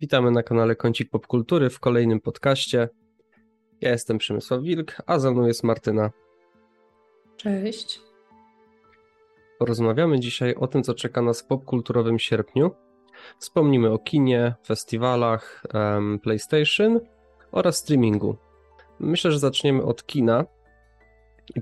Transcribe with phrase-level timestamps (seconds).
[0.00, 2.88] Witamy na kanale Kącik Popkultury w kolejnym podcaście.
[3.80, 6.10] Ja jestem Przemysław Wilk, a ze mną jest Martyna.
[7.36, 8.00] Cześć.
[9.58, 12.70] Porozmawiamy dzisiaj o tym, co czeka nas w popkulturowym sierpniu.
[13.38, 15.62] Wspomnimy o kinie, festiwalach,
[16.22, 17.00] PlayStation
[17.52, 18.36] oraz streamingu.
[19.00, 20.44] Myślę, że zaczniemy od kina.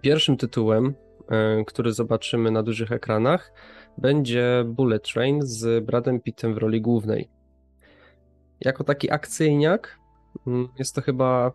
[0.02, 0.94] Pierwszym tytułem,
[1.30, 3.52] um, który zobaczymy na dużych ekranach,
[3.98, 7.35] będzie Bullet Train z Bradem Pittem w roli głównej.
[8.60, 9.98] Jako taki akcyjniak
[10.46, 11.52] mm, jest to chyba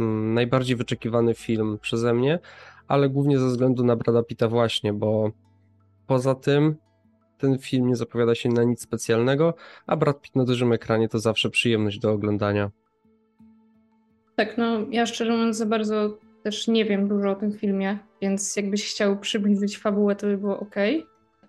[0.00, 2.38] mm, najbardziej wyczekiwany film przeze mnie,
[2.88, 5.30] ale głównie ze względu na Brada Pitta właśnie, bo
[6.06, 6.76] poza tym
[7.38, 9.54] ten film nie zapowiada się na nic specjalnego,
[9.86, 12.70] a Brad Pitt na dużym ekranie to zawsze przyjemność do oglądania.
[14.36, 18.56] Tak, no ja szczerze mówiąc za bardzo też nie wiem dużo o tym filmie, więc
[18.56, 20.74] jakbyś chciał przybliżyć fabułę, to by było ok,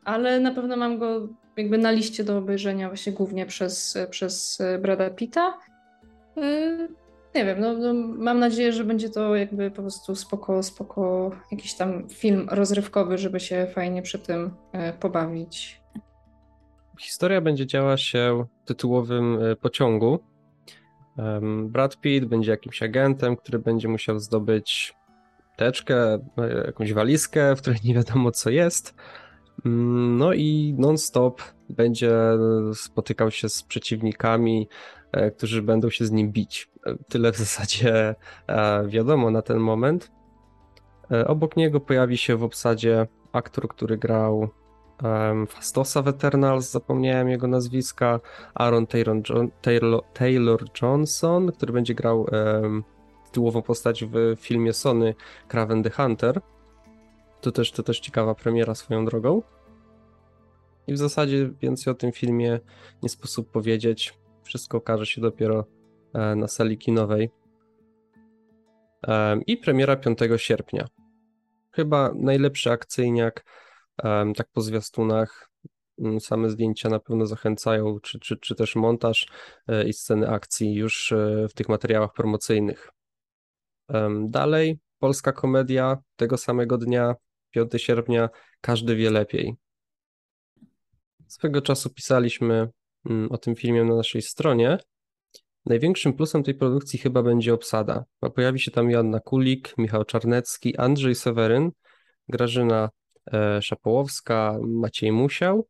[0.04, 1.28] ale na pewno mam go
[1.58, 5.60] jakby na liście do obejrzenia właśnie głównie przez, przez Brada Pitta.
[6.36, 6.88] Yy,
[7.36, 11.74] nie wiem, no, no, mam nadzieję, że będzie to jakby po prostu spoko, spoko jakiś
[11.74, 15.82] tam film rozrywkowy, żeby się fajnie przy tym yy, pobawić.
[17.00, 20.20] Historia będzie działa się w tytułowym pociągu.
[21.64, 24.94] Brad Pitt będzie jakimś agentem, który będzie musiał zdobyć
[25.56, 26.20] teczkę,
[26.66, 28.96] jakąś walizkę, w której nie wiadomo co jest
[29.66, 32.14] no i non-stop będzie
[32.74, 34.70] spotykał się z przeciwnikami,
[35.12, 36.70] e, którzy będą się z nim bić.
[36.86, 38.16] E, tyle w zasadzie
[38.48, 40.12] e, wiadomo na ten moment.
[41.28, 44.50] Obok niego pojawi się w obsadzie aktor, który grał
[45.48, 48.20] Fastosa w Eternals, zapomniałem jego nazwiska,
[48.54, 49.22] Aaron Taylor,
[49.62, 52.26] Taylor, Taylor Johnson, który będzie grał
[53.26, 55.16] tytułową postać w filmie Sony
[55.48, 56.42] Craven the Hunter.
[57.46, 59.42] To też, to też ciekawa premiera swoją drogą.
[60.88, 62.60] I w zasadzie więcej o tym filmie
[63.04, 64.14] nie sposób powiedzieć.
[64.44, 65.66] Wszystko okaże się dopiero
[66.14, 67.30] e, na sali kinowej.
[69.48, 70.88] I premiera 5 sierpnia.
[71.72, 73.46] Chyba najlepszy akcyjniak,
[74.36, 75.50] tak po zwiastunach.
[76.00, 79.28] Mm, same zdjęcia na pewno zachęcają, czy, czy, czy też montaż
[79.68, 82.92] e, i sceny akcji już e, w tych materiałach promocyjnych.
[84.22, 87.16] Dalej, polska komedia tego samego dnia,
[87.56, 88.30] 5 sierpnia,
[88.62, 89.56] każdy wie lepiej.
[91.28, 92.70] Swego czasu pisaliśmy
[93.10, 94.78] mm, o tym filmie na naszej stronie.
[95.66, 98.06] Największym plusem tej produkcji chyba będzie obsada.
[98.36, 101.72] Pojawi się tam Joanna Kulik, Michał Czarnecki, Andrzej Seweryn,
[102.30, 102.90] Grażyna
[103.34, 105.68] e, Szapołowska, Maciej Musiał.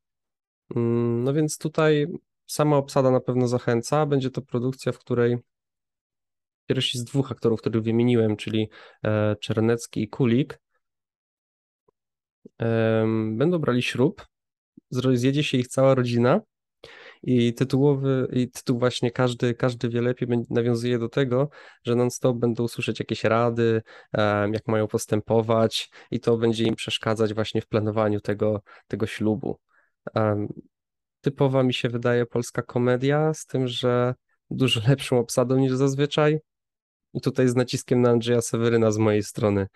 [0.76, 2.08] Mm, no więc tutaj
[2.46, 4.06] sama obsada na pewno zachęca.
[4.06, 5.38] Będzie to produkcja, w której
[6.68, 8.70] pierwsi z dwóch aktorów, których wymieniłem, czyli
[9.04, 10.60] e, Czarnecki i Kulik,
[13.32, 14.26] będą brali ślub
[14.92, 16.42] zjedzie się ich cała rodzina
[17.24, 21.50] i tytułowy, i tytuł właśnie każdy, każdy wie lepiej nawiązuje do tego,
[21.84, 23.82] że non-stop będą słyszeć jakieś rady,
[24.54, 29.60] jak mają postępować i to będzie im przeszkadzać właśnie w planowaniu tego, tego ślubu.
[31.22, 34.14] Typowa mi się wydaje polska komedia, z tym, że
[34.50, 36.40] dużo lepszą obsadą niż zazwyczaj.
[37.14, 39.68] I tutaj z naciskiem na Andrzeja Seweryna z mojej strony.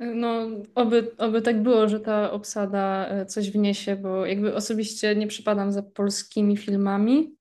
[0.00, 5.26] No, oby, oby tak było, że ta obsada e, coś wniesie, bo jakby osobiście nie
[5.26, 7.36] przypadam za polskimi filmami,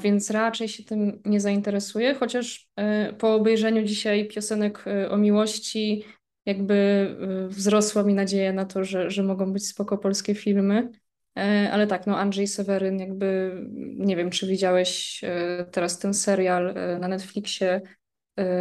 [0.00, 6.04] więc raczej się tym nie zainteresuję, chociaż e, po obejrzeniu dzisiaj piosenek e, o miłości
[6.46, 7.08] jakby
[7.48, 10.90] wzrosła mi nadzieja na to, że, że mogą być spoko polskie filmy.
[11.72, 13.56] Ale tak, no Andrzej Seweryn jakby,
[13.96, 15.20] nie wiem, czy widziałeś
[15.72, 17.80] teraz ten serial na Netflixie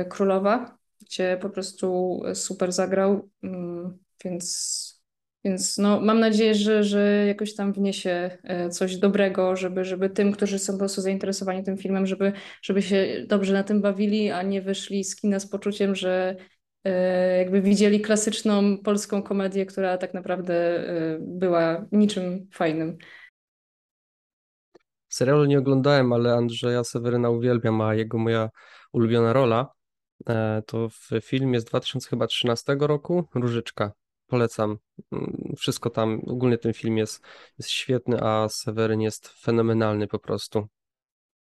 [0.10, 0.81] Królowa?
[1.12, 5.02] Gdzie po prostu super zagrał, mm, więc,
[5.44, 10.32] więc no, mam nadzieję, że, że jakoś tam wniesie e, coś dobrego, żeby, żeby tym,
[10.32, 14.42] którzy są po prostu zainteresowani tym filmem, żeby, żeby się dobrze na tym bawili, a
[14.44, 16.36] nie wyszli z kina z poczuciem, że
[16.84, 22.98] e, jakby widzieli klasyczną polską komedię, która tak naprawdę e, była niczym fajnym.
[25.10, 28.50] Serialu nie oglądałem, ale Andrzeja Seweryna uwielbiam, a jego moja
[28.94, 29.81] ulubiona rola E,
[30.66, 33.92] to w filmie z 2013 roku Różyczka.
[34.28, 34.78] Polecam.
[35.12, 37.24] Mm, wszystko tam, ogólnie ten film jest,
[37.58, 40.68] jest świetny, a Seweryn jest fenomenalny po prostu.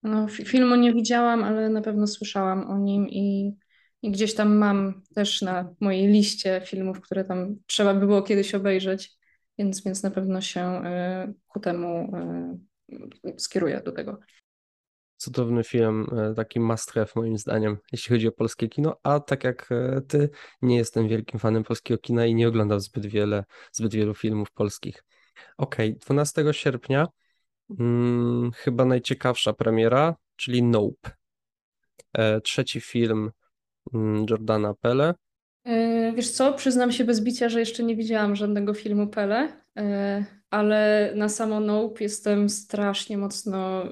[0.02, 3.56] No, filmu nie widziałam, ale na pewno słyszałam o nim i,
[4.02, 8.54] i gdzieś tam mam też na mojej liście filmów, które tam trzeba by było kiedyś
[8.54, 9.12] obejrzeć,
[9.58, 10.82] więc, więc na pewno się
[11.30, 12.12] y, ku temu
[13.24, 14.18] y, skieruję do tego
[15.20, 19.44] cudowny film, e, taki must have moim zdaniem, jeśli chodzi o polskie kino, a tak
[19.44, 20.30] jak e, ty,
[20.62, 25.04] nie jestem wielkim fanem polskiego kina i nie oglądam zbyt wiele, zbyt wielu filmów polskich.
[25.56, 27.08] Ok, 12 sierpnia
[27.78, 31.10] hmm, chyba najciekawsza premiera, czyli Nope.
[32.12, 33.30] E, trzeci film
[33.92, 35.14] hmm, Jordana Pele.
[35.64, 39.62] E, wiesz co, przyznam się bez bicia, że jeszcze nie widziałam żadnego filmu Pele,
[40.50, 43.84] ale na samo Nope jestem strasznie mocno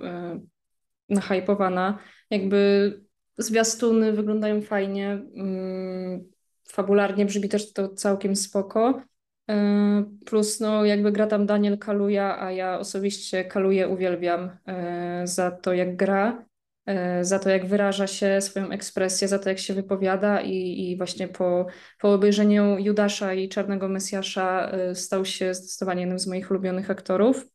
[1.08, 1.98] nahypowana.
[2.30, 2.92] Jakby
[3.38, 6.30] zwiastuny wyglądają fajnie, mm,
[6.68, 9.02] fabularnie brzmi też to całkiem spoko.
[9.50, 15.50] E, plus no jakby gra tam Daniel Kaluja, a ja osobiście Kaluję uwielbiam e, za
[15.50, 16.44] to jak gra,
[16.86, 20.96] e, za to jak wyraża się swoją ekspresję, za to jak się wypowiada i, i
[20.96, 21.66] właśnie po,
[22.00, 27.46] po obejrzeniu Judasza i Czarnego Mesjasza stał się zdecydowanie jednym z moich ulubionych aktorów.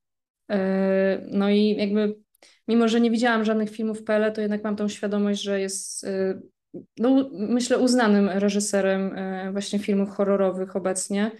[1.31, 2.15] No i jakby
[2.67, 6.05] mimo, że nie widziałam żadnych filmów Pele, to jednak mam tą świadomość, że jest
[6.97, 9.15] no, myślę uznanym reżyserem
[9.51, 11.31] właśnie filmów horrorowych obecnie.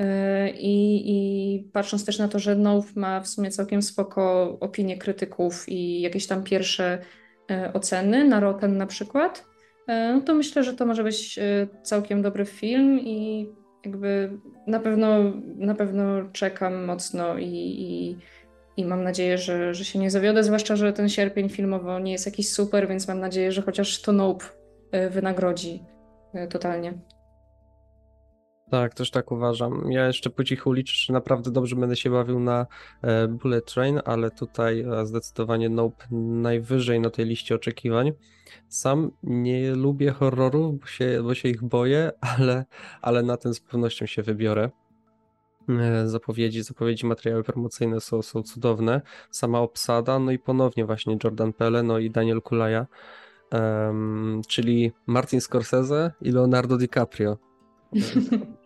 [0.00, 4.98] E, I, I patrząc też na to, że Nope ma w sumie całkiem spoko opinie
[4.98, 6.98] krytyków i jakieś tam pierwsze
[7.72, 9.46] oceny na Rotten na przykład,
[9.88, 11.38] no to myślę, że to może być
[11.82, 13.48] całkiem dobry film i
[13.84, 18.16] jakby na pewno, na pewno czekam mocno i, i,
[18.76, 22.26] i mam nadzieję, że, że się nie zawiodę, zwłaszcza, że ten sierpień filmowo nie jest
[22.26, 24.44] jakiś super, więc mam nadzieję, że chociaż to Nope
[25.10, 25.82] wynagrodzi
[26.50, 26.98] totalnie.
[28.70, 29.92] Tak, też tak uważam.
[29.92, 32.66] Ja jeszcze po cichu liczę, że naprawdę dobrze będę się bawił na
[33.02, 38.12] e, Bullet Train, ale tutaj e, zdecydowanie Nope najwyżej na tej liście oczekiwań.
[38.68, 42.64] Sam nie lubię horrorów, bo się, bo się ich boję, ale,
[43.02, 44.70] ale na ten z pewnością się wybiorę.
[45.68, 49.00] E, zapowiedzi, zapowiedzi, materiały promocyjne są, są cudowne.
[49.30, 52.86] Sama obsada, no i ponownie właśnie Jordan Pele, no i Daniel Kulaja,
[53.52, 57.36] um, czyli Martin Scorsese i Leonardo DiCaprio.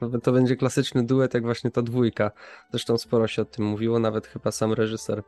[0.00, 2.30] To, to będzie klasyczny duet, jak właśnie ta dwójka.
[2.70, 5.22] Zresztą sporo się o tym mówiło, nawet chyba sam reżyser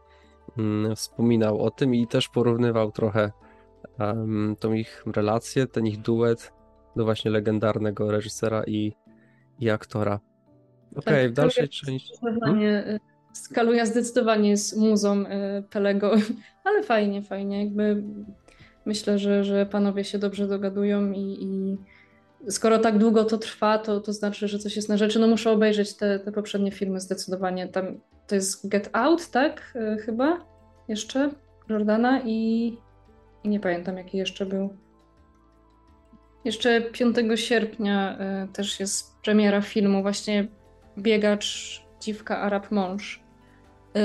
[0.59, 3.33] mm, wspominał o tym i też porównywał trochę
[3.99, 6.53] um, tą ich relację, ten ich duet
[6.97, 8.93] do właśnie legendarnego reżysera i,
[9.61, 10.21] i aktora.
[10.93, 12.13] Okej, okay, tak, w dalszej części.
[12.41, 12.99] Hmm?
[13.33, 15.27] Skaluja zdecydowanie jest muzą y,
[15.71, 16.13] Pelego,
[16.65, 17.65] ale fajnie, fajnie.
[17.65, 18.03] Jakby
[18.85, 21.77] myślę, że, że panowie się dobrze dogadują i, i
[22.51, 25.19] skoro tak długo to trwa, to, to znaczy, że coś jest na rzeczy.
[25.19, 27.69] No muszę obejrzeć te, te poprzednie filmy zdecydowanie.
[27.69, 29.73] Tam to jest Get Out, tak?
[29.75, 30.47] E, chyba
[30.89, 31.31] jeszcze
[31.69, 32.73] Jordana i,
[33.45, 34.77] i nie pamiętam jaki jeszcze był.
[36.45, 40.49] Jeszcze 5 sierpnia y, też jest premiera filmu, właśnie
[40.99, 43.25] Biegacz, Dziwka, Arab Mąż,
[43.97, 44.01] y,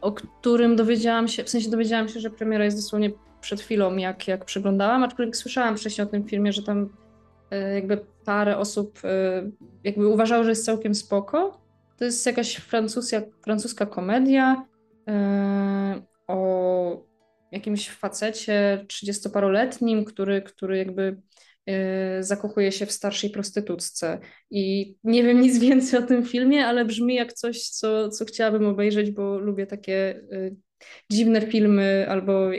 [0.00, 3.10] o którym dowiedziałam się, w sensie dowiedziałam się, że premiera jest dosłownie
[3.40, 6.88] przed chwilą, jak, jak przyglądałam, aczkolwiek słyszałam wcześniej o tym filmie, że tam
[7.54, 9.50] E, jakby parę osób e,
[9.84, 11.60] jakby uważało, że jest całkiem spoko.
[11.96, 14.66] To jest jakaś francuska, francuska komedia
[16.26, 17.06] o
[17.52, 21.16] jakimś facecie 30-paroletnim, który, który jakby
[22.20, 24.18] zakochuje się w starszej prostytutce.
[24.50, 28.66] I nie wiem nic więcej o tym filmie, ale brzmi jak coś, co, co chciałabym
[28.66, 30.20] obejrzeć, bo lubię takie
[31.10, 32.50] dziwne filmy albo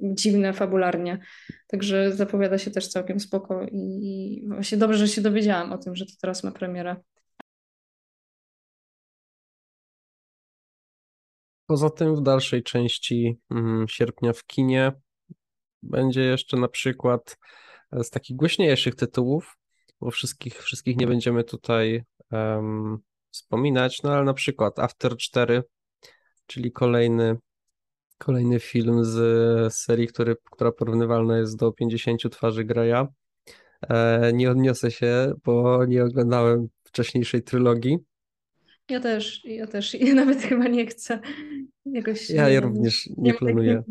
[0.00, 1.18] dziwne fabularnie.
[1.66, 6.06] Także zapowiada się też całkiem spoko i, właśnie dobrze, że się dowiedziałam o tym, że
[6.06, 6.96] to teraz ma premierę.
[11.66, 14.92] Poza tym w dalszej części mm, sierpnia w kinie
[15.82, 17.38] będzie jeszcze na przykład
[17.92, 19.58] z takich głośniejszych tytułów,
[20.00, 22.02] bo wszystkich, wszystkich nie będziemy tutaj
[22.32, 22.98] um,
[23.30, 25.62] wspominać, no ale na przykład After 4,
[26.46, 27.36] czyli kolejny
[28.18, 33.06] Kolejny film z serii, który, która porównywalna jest do 50 twarzy Greya.
[33.88, 37.98] E, nie odniosę się, bo nie oglądałem wcześniejszej trylogii.
[38.90, 39.94] Ja też, ja też.
[40.00, 41.20] Ja nawet chyba nie chcę.
[41.84, 43.82] Jakoś ja, ja również nie, planuję.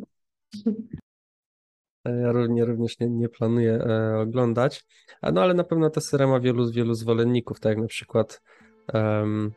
[2.06, 2.22] E,
[2.56, 4.86] ja również, nie, nie planuję e, oglądać.
[5.34, 8.42] No ale na pewno ta seria ma wielu, wielu zwolenników, tak jak na przykład
[8.94, 9.52] um,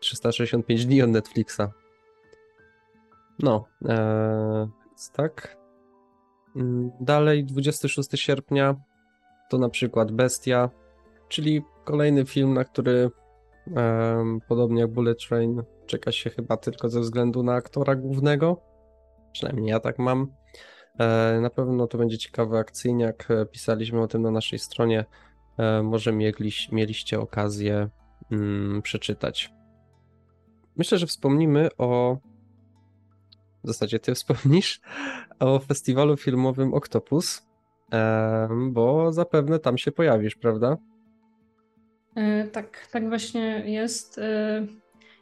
[0.00, 1.60] 365 dni od Netflixa.
[3.38, 4.68] No, e,
[5.12, 5.56] tak.
[6.56, 8.76] Mm, dalej, 26 sierpnia
[9.50, 10.70] to na przykład Bestia,
[11.28, 13.10] czyli kolejny film, na który
[14.48, 18.56] podobnie jak Bullet Train czeka się chyba tylko ze względu na aktora głównego.
[19.32, 20.32] Przynajmniej ja tak mam.
[21.00, 23.30] E, na pewno to będzie ciekawy akcyjniak.
[23.30, 25.04] E, pisaliśmy o tym na naszej stronie.
[25.58, 27.88] E, może mieliś, mieliście okazję
[28.32, 29.52] mm, przeczytać.
[30.76, 32.18] Myślę, że wspomnimy o
[33.64, 34.80] w zasadzie ty wspomnisz
[35.38, 37.46] o festiwalu filmowym Octopus,
[38.70, 40.76] bo zapewne tam się pojawisz, prawda?
[42.52, 44.20] Tak, tak właśnie jest.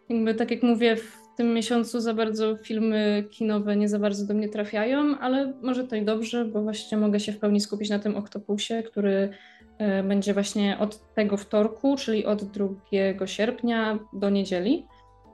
[0.09, 4.35] Jakby tak jak mówię, w tym miesiącu za bardzo filmy kinowe nie za bardzo do
[4.35, 7.99] mnie trafiają, ale może to i dobrze, bo właśnie mogę się w pełni skupić na
[7.99, 9.31] tym Oktopusie, który
[9.79, 14.87] e, będzie właśnie od tego wtorku, czyli od 2 sierpnia do niedzieli.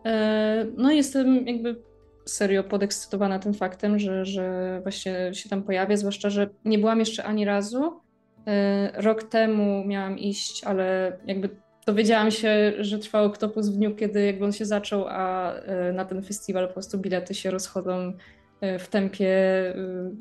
[0.05, 1.77] E, no i jestem jakby
[2.25, 7.25] serio podekscytowana tym faktem, że, że właśnie się tam pojawię, zwłaszcza, że nie byłam jeszcze
[7.25, 8.01] ani razu.
[8.47, 14.27] E, rok temu miałam iść, ale jakby dowiedziałam się, że trwał Oktopus w dniu, kiedy
[14.27, 18.13] jakby on się zaczął, a e, na ten festiwal po prostu bilety się rozchodzą
[18.79, 19.31] w tempie,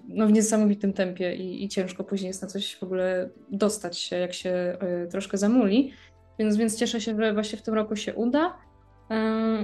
[0.08, 4.16] no w niesamowitym tempie i, i ciężko później jest na coś w ogóle dostać się,
[4.16, 4.78] jak się
[5.12, 5.94] troszkę zamuli.
[6.40, 8.58] Więc, więc cieszę się, że właśnie w tym roku się uda.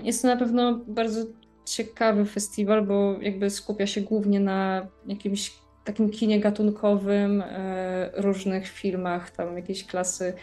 [0.03, 1.25] Jest to na pewno bardzo
[1.65, 5.51] ciekawy festiwal, bo jakby skupia się głównie na jakimś
[5.83, 10.33] takim kinie gatunkowym, e, różnych filmach, tam jakiejś klasy e,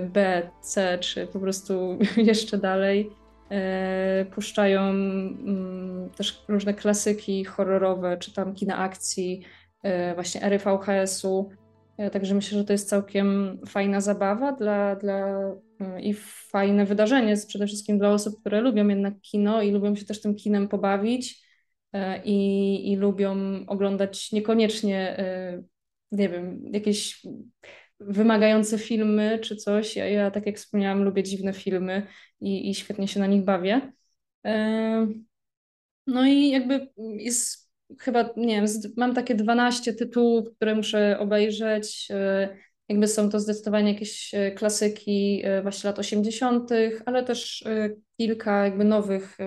[0.00, 3.10] B, C, czy po prostu jeszcze dalej.
[3.50, 9.42] E, puszczają mm, też różne klasyki horrorowe, czy tam kina akcji,
[10.14, 11.50] właśnie ery VHS-u.
[12.12, 15.52] Także myślę, że to jest całkiem fajna zabawa dla, dla
[16.00, 16.14] i
[16.50, 20.34] fajne wydarzenie, przede wszystkim dla osób, które lubią jednak kino i lubią się też tym
[20.34, 21.42] kinem pobawić
[21.92, 23.36] e, i, i lubią
[23.66, 25.62] oglądać niekoniecznie, e,
[26.12, 27.26] nie wiem, jakieś
[28.06, 29.96] wymagające filmy czy coś.
[29.96, 32.06] Ja, ja tak jak wspomniałam, lubię dziwne filmy
[32.40, 33.92] i, i świetnie się na nich bawię.
[34.46, 35.06] E,
[36.06, 38.66] no i jakby jest chyba, nie wiem,
[38.96, 42.08] mam takie 12 tytułów, które muszę obejrzeć.
[42.88, 46.70] Jakby są to zdecydowanie jakieś e, klasyki e, właśnie lat 80.,
[47.06, 49.38] ale też e, kilka jakby nowych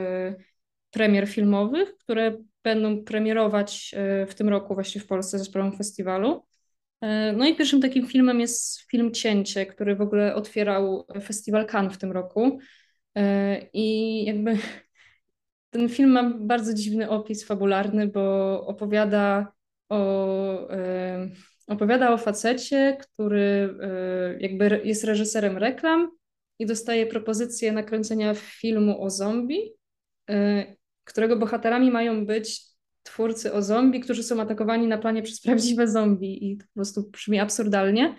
[0.92, 3.96] premier filmowych, które będą premierować
[4.28, 6.44] w tym roku właśnie w Polsce ze sprawą festiwalu.
[7.38, 11.98] No i pierwszym takim filmem jest film Cięcie, który w ogóle otwierał festiwal Cannes w
[11.98, 12.60] tym roku.
[13.74, 14.58] I jakby
[15.74, 19.54] ten film ma bardzo dziwny opis fabularny, bo opowiada
[19.90, 20.68] o
[21.68, 26.12] Opowiada o facecie, który e, jakby jest reżyserem reklam
[26.60, 29.76] i dostaje propozycję nakręcenia filmu o zombie,
[30.30, 30.66] e,
[31.04, 32.75] którego bohaterami mają być
[33.06, 37.10] twórcy o zombie, którzy są atakowani na planie przez prawdziwe zombie i to po prostu
[37.10, 38.16] brzmi absurdalnie,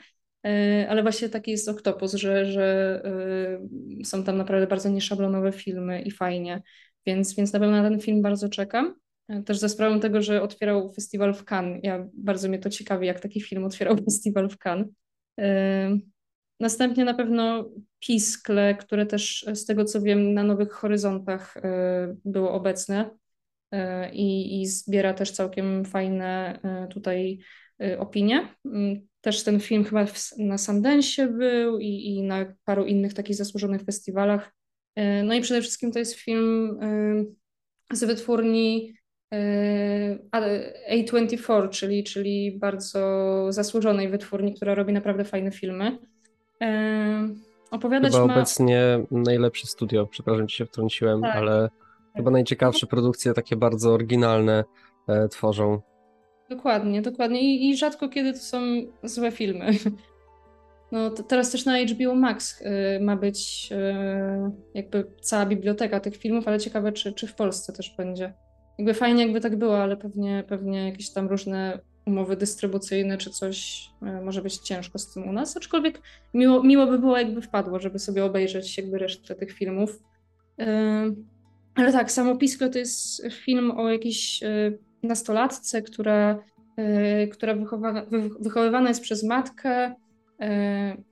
[0.46, 3.02] e, ale właśnie taki jest Oktopus, że, że
[4.04, 6.62] są tam naprawdę bardzo nieszablonowe filmy i fajnie,
[7.06, 8.94] więc, więc na pewno na ten film bardzo czekam.
[9.44, 11.80] Też za sprawą tego, że otwierał festiwal w Cannes.
[11.82, 14.88] Ja bardzo mnie to ciekawi, jak taki film otwierał festiwal w Cannes.
[16.60, 22.52] Następnie na pewno Piskle, które też z tego co wiem na Nowych Horyzontach e, było
[22.52, 23.10] obecne e,
[24.12, 27.38] i, i zbiera też całkiem fajne e, tutaj
[27.98, 28.48] opinie.
[28.64, 30.06] Mm, też ten film chyba
[30.38, 34.52] na Sundance był i, i na paru innych takich zasłużonych festiwalach.
[35.24, 36.78] No i przede wszystkim to jest film
[37.92, 38.94] z wytwórni
[40.90, 45.98] A24, czyli, czyli bardzo zasłużonej wytwórni, która robi naprawdę fajne filmy.
[47.70, 48.34] Opowiadać chyba ma...
[48.34, 51.36] obecnie najlepsze studio, przepraszam, ci się wtrąciłem, tak.
[51.36, 51.68] ale.
[52.16, 54.64] Chyba najciekawsze produkcje takie bardzo oryginalne
[55.08, 55.80] e, tworzą.
[56.50, 58.58] Dokładnie, dokładnie I, i rzadko kiedy to są
[59.02, 59.66] złe filmy.
[60.92, 62.64] No teraz też na HBO Max y,
[63.00, 63.76] ma być y,
[64.74, 68.34] jakby cała biblioteka tych filmów, ale ciekawe, czy, czy w Polsce też będzie
[68.78, 73.88] jakby fajnie jakby tak było, ale pewnie, pewnie jakieś tam różne umowy dystrybucyjne czy coś
[74.02, 76.02] e, może być ciężko z tym u nas, aczkolwiek
[76.34, 79.98] miło, miło by było jakby wpadło, żeby sobie obejrzeć jakby resztę tych filmów.
[81.76, 84.48] E, ale tak, samo Piskle to jest film o jakiejś e,
[85.02, 86.38] nastolatce, która,
[87.32, 88.06] która wychowana,
[88.40, 89.94] wychowywana jest przez matkę,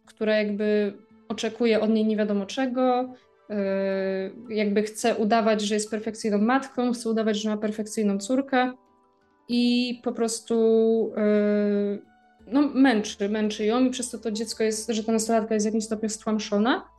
[0.06, 0.92] która jakby
[1.28, 3.14] oczekuje od niej nie wiadomo czego,
[4.49, 8.73] jakby chce udawać, że jest perfekcyjną matką, chce udawać, że ma perfekcyjną córkę
[9.49, 10.54] i po prostu
[12.47, 15.68] no, męczy, męczy ją i przez to to dziecko jest, że ta nastolatka jest w
[15.68, 16.94] jakimś stopniu stłamszona.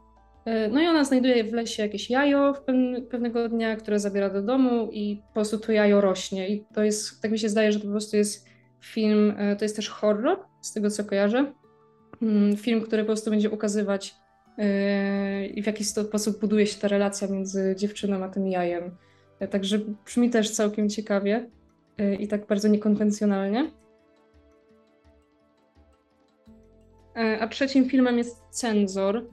[0.45, 2.53] Yy, no i ona znajduje w lesie jakieś jajo
[3.09, 7.21] pewnego dnia, które zabiera do domu i po prostu to jajo rośnie i to jest,
[7.21, 8.45] tak mi się zdaje, że to po prostu jest
[8.81, 11.53] film, to jest też horror, z tego co kojarzę.
[12.21, 14.15] Mm, film, który po prostu będzie ukazywać
[15.53, 18.97] i w jaki sposób buduje się ta relacja między dziewczyną a tym jajem.
[19.49, 21.49] Także brzmi też całkiem ciekawie
[22.19, 23.71] i tak bardzo niekonwencjonalnie.
[27.15, 29.25] E, a trzecim filmem jest Cenzor,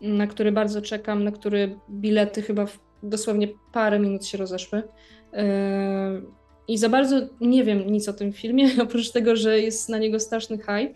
[0.00, 4.82] na który bardzo czekam, na który bilety chyba w dosłownie parę minut się rozeszły.
[5.32, 6.20] E,
[6.68, 10.20] I za bardzo nie wiem nic o tym filmie, oprócz tego, że jest na niego
[10.20, 10.94] straszny hype.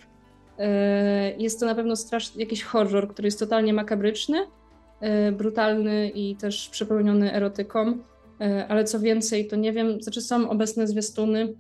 [0.58, 4.46] E, jest to na pewno straszny, jakiś horror, który jest totalnie makabryczny,
[5.00, 7.98] e, brutalny i też przepełniony erotyką.
[8.68, 11.54] ale co więcej, to nie wiem, znaczy są obecne zwiastuny,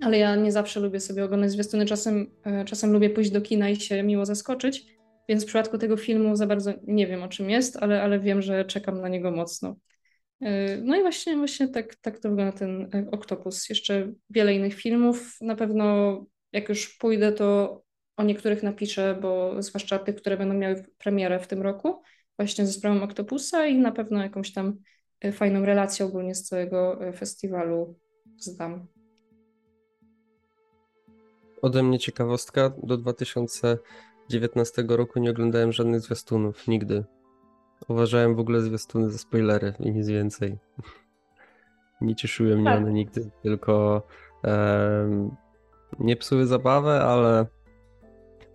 [0.00, 2.30] ale ja nie zawsze lubię sobie oglądać zwiastuny, czasem,
[2.66, 4.97] czasem lubię pójść do kina i się miło zaskoczyć,
[5.28, 8.42] więc w przypadku tego filmu za bardzo nie wiem o czym jest, ale, ale wiem,
[8.42, 9.76] że czekam na niego mocno.
[10.82, 13.68] No i właśnie, właśnie tak, tak to wygląda ten Oktopus.
[13.68, 15.36] Jeszcze wiele innych filmów.
[15.40, 16.16] Na pewno
[16.52, 17.82] jak już pójdę, to
[18.16, 22.02] o niektórych napiszę, bo zwłaszcza tych, które będą miały premierę w tym roku,
[22.36, 24.78] właśnie ze sprawą Octopusa i na pewno jakąś tam
[25.20, 27.98] e, fajną relację ogólnie z całego e, festiwalu
[28.36, 28.86] zdam.
[31.62, 32.72] Ode mnie ciekawostka.
[32.82, 32.98] Do
[34.28, 36.68] 2019 roku nie oglądałem żadnych zwiastunów.
[36.68, 37.04] Nigdy.
[37.88, 40.58] Uważałem w ogóle zwiastuny za spoilery i nic więcej.
[42.00, 42.76] nie cieszyły mnie tak.
[42.76, 44.02] one nigdy, tylko
[44.44, 45.36] um,
[45.98, 47.46] nie psuły zabawę, ale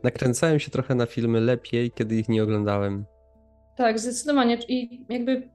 [0.04, 3.06] nakręcałem się trochę na filmy lepiej, kiedy ich nie oglądałem.
[3.78, 4.58] Tak, zdecydowanie.
[4.68, 5.50] I jakby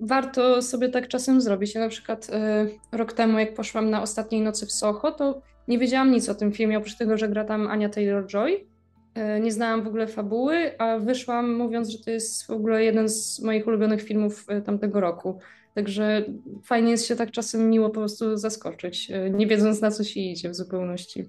[0.00, 1.74] warto sobie tak czasem zrobić.
[1.74, 5.78] Ja na przykład y, rok temu, jak poszłam na ostatniej nocy w Soho, to nie
[5.78, 8.69] wiedziałam nic o tym filmie, oprócz tego, że gra tam Ania Taylor-Joy.
[9.18, 13.08] Y, nie znałam w ogóle fabuły, a wyszłam mówiąc, że to jest w ogóle jeden
[13.08, 15.38] z moich ulubionych filmów y, tamtego roku.
[15.74, 16.24] Także
[16.64, 20.50] fajnie jest się tak czasem miło po prostu zaskoczyć, nie wiedząc na co się idzie
[20.50, 21.24] w zupełności.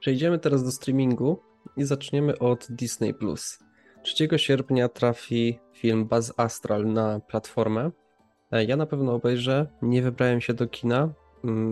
[0.00, 1.38] Przejdziemy teraz do streamingu
[1.76, 3.14] i zaczniemy od Disney+.
[4.02, 7.90] 3 sierpnia trafi film Buzz Astral na platformę.
[8.52, 11.14] E, ja na pewno obejrzę, nie wybrałem się do kina,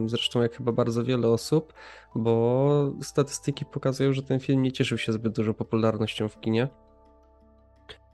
[0.06, 1.72] zresztą jak chyba bardzo wiele osób,
[2.14, 6.68] bo statystyki pokazują, że ten film nie cieszył się zbyt dużą popularnością w kinie.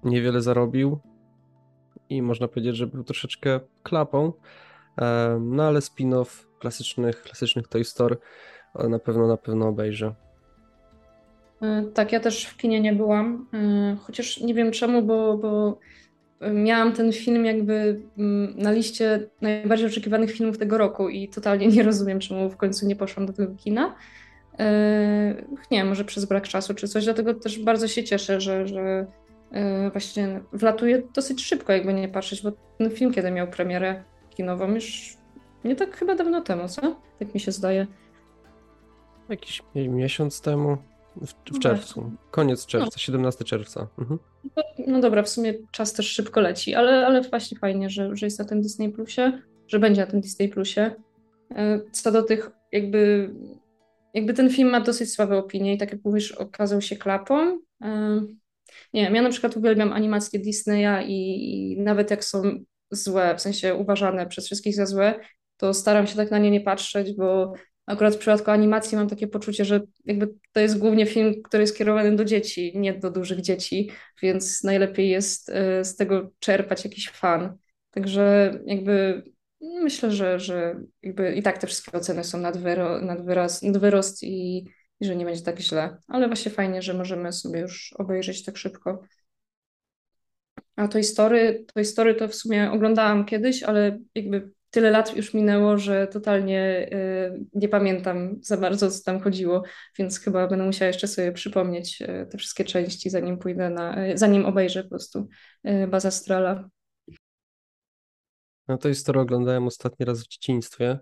[0.05, 0.99] Niewiele zarobił
[2.09, 4.33] i można powiedzieć, że był troszeczkę klapą,
[5.00, 8.17] e, no ale spin-off klasycznych, klasycznych Toy Story
[8.75, 10.15] na pewno, na pewno obejrzę.
[11.62, 15.79] E, tak, ja też w kinie nie byłam, e, chociaż nie wiem czemu, bo, bo
[16.40, 21.83] miałam ten film jakby mm, na liście najbardziej oczekiwanych filmów tego roku i totalnie nie
[21.83, 23.94] rozumiem, czemu w końcu nie poszłam do tego kina.
[24.59, 25.35] E,
[25.70, 29.07] nie wiem, może przez brak czasu czy coś, dlatego też bardzo się cieszę, że, że
[29.92, 35.16] właśnie wlatuje dosyć szybko, jakby nie patrzeć, bo ten film kiedy miał premierę kinową już
[35.64, 36.96] nie tak chyba dawno temu, co?
[37.18, 37.87] Tak mi się zdaje.
[39.29, 40.77] Jakiś miesiąc temu.
[41.16, 42.12] W, w no czerwcu.
[42.31, 42.99] Koniec czerwca, no.
[42.99, 43.88] 17 czerwca.
[43.99, 44.18] Mhm.
[44.57, 48.27] No, no, dobra, w sumie czas też szybko leci, ale, ale właśnie fajnie, że, że
[48.27, 50.94] jest na tym Disney Plusie, że będzie na tym Disney Plusie.
[51.51, 53.31] E, co do tych, jakby,
[54.14, 57.59] jakby ten film ma dosyć słabe opinie i tak jak mówisz, okazał się klapą.
[57.83, 58.21] E,
[58.94, 62.42] nie wiem, ja na przykład uwielbiam animacje Disneya i, i nawet jak są
[62.90, 65.21] złe, w sensie uważane przez wszystkich za złe,
[65.57, 67.53] to staram się tak na nie nie patrzeć, bo
[67.88, 71.74] Akurat w przypadku animacji mam takie poczucie, że jakby to jest głównie film, który jest
[71.74, 73.90] skierowany do dzieci, nie do dużych dzieci,
[74.22, 77.57] więc najlepiej jest e, z tego czerpać jakiś fan.
[77.90, 79.22] Także jakby
[79.61, 83.79] myślę, że, że jakby i tak te wszystkie oceny są nad, wyro, nad, wyraz, nad
[83.79, 84.59] wyrost i,
[85.01, 85.96] i że nie będzie tak źle.
[86.09, 89.03] Ale właśnie fajnie, że możemy sobie już obejrzeć tak szybko.
[90.77, 95.78] A Toy Story, Toy to w sumie oglądałam kiedyś, ale jakby tyle lat już minęło,
[95.78, 99.62] że totalnie y, nie pamiętam za bardzo, co tam chodziło,
[99.98, 104.18] więc chyba będę musiała jeszcze sobie przypomnieć y, te wszystkie części, zanim pójdę na, y,
[104.18, 105.28] zanim obejrzę po prostu
[105.88, 106.68] Baza Strala.
[108.68, 110.98] No to to, oglądałem ostatni raz w dzieciństwie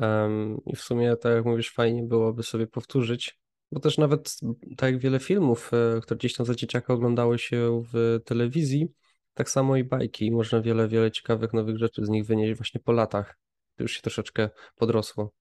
[0.00, 3.38] um, i w sumie, tak jak mówisz, fajnie byłoby sobie powtórzyć,
[3.72, 4.36] bo też nawet
[4.76, 5.70] tak wiele filmów,
[6.02, 8.88] które gdzieś tam za dzieciaka oglądały się w telewizji,
[9.34, 10.32] tak samo i bajki.
[10.32, 13.38] Można wiele, wiele ciekawych nowych rzeczy z nich wynieść właśnie po latach.
[13.76, 15.32] To już się troszeczkę podrosło.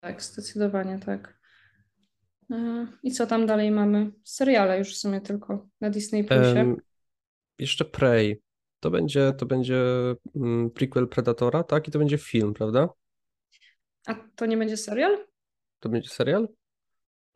[0.00, 1.38] Tak, zdecydowanie tak.
[2.50, 4.12] E, I co tam dalej mamy?
[4.24, 6.54] Seriale już w sumie tylko na Disney Plusie.
[6.54, 6.76] Um,
[7.58, 8.42] jeszcze Prey.
[8.80, 9.84] To będzie, to będzie
[10.36, 11.88] mm, prequel Predatora, tak?
[11.88, 12.88] I to będzie film, prawda?
[14.06, 15.26] A to nie będzie serial?
[15.80, 16.48] To będzie serial?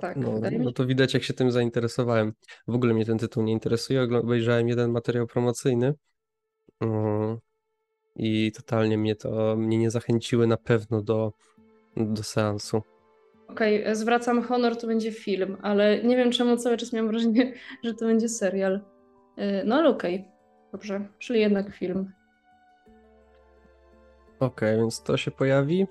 [0.02, 2.32] Tak, no, no to widać, jak się tym zainteresowałem.
[2.68, 4.02] W ogóle mnie ten tytuł nie interesuje.
[4.02, 5.94] Obejrzałem jeden materiał promocyjny
[6.80, 7.38] mm,
[8.16, 11.32] i totalnie mnie to mnie nie zachęciły na pewno do,
[11.96, 12.82] do seansu.
[13.48, 17.52] Okej, okay, zwracam honor, to będzie film, ale nie wiem czemu cały czas miałam wrażenie,
[17.84, 18.80] że to będzie serial.
[19.38, 20.30] Y, no ale okej, okay.
[20.72, 22.12] dobrze, czyli jednak film.
[24.40, 25.86] Okej, okay, więc to się pojawi.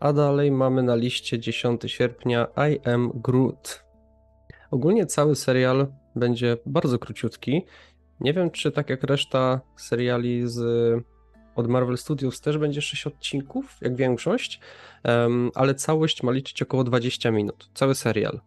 [0.00, 3.84] A dalej mamy na liście 10 sierpnia I Am Groot.
[4.70, 7.64] Ogólnie cały serial będzie bardzo króciutki.
[8.20, 10.58] Nie wiem, czy tak jak reszta seriali z,
[11.56, 14.60] od Marvel Studios też będzie 6 odcinków, jak większość,
[15.04, 17.70] um, ale całość ma liczyć około 20 minut.
[17.74, 18.40] Cały serial.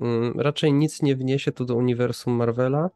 [0.00, 2.90] Um, raczej nic nie wniesie tu do uniwersum Marvela.